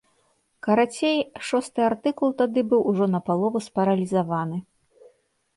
[0.67, 1.19] Карацей,
[1.49, 4.57] шосты артыкул тады быў ўжо напалову спаралізаваны.